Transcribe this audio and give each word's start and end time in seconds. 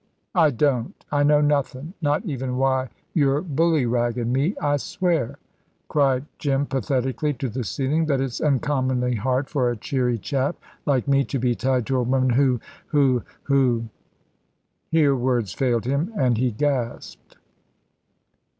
"I 0.33 0.49
don't. 0.49 0.95
I 1.11 1.21
know 1.21 1.41
nothin', 1.41 1.93
not 2.01 2.25
even 2.25 2.57
why 2.57 2.89
you're 3.13 3.43
bullyraggin' 3.43 4.31
me. 4.31 4.55
I 4.59 4.77
swear," 4.77 5.37
cried 5.89 6.25
Jim, 6.39 6.65
pathetically, 6.65 7.33
to 7.33 7.47
the 7.49 7.63
ceiling, 7.63 8.07
"that 8.07 8.19
it's 8.19 8.41
uncommonly 8.41 9.13
hard 9.13 9.47
for 9.47 9.69
a 9.69 9.77
cheery 9.77 10.17
chap 10.17 10.55
like 10.87 11.07
me 11.07 11.23
to 11.25 11.37
be 11.37 11.53
tied 11.53 11.85
to 11.85 11.97
a 11.97 12.01
woman 12.01 12.31
who 12.31 12.59
who 12.87 13.21
who" 13.43 13.89
Here 14.91 15.15
words 15.15 15.53
failed 15.53 15.85
him, 15.85 16.11
and 16.17 16.35
he 16.35 16.49
gasped. 16.49 17.35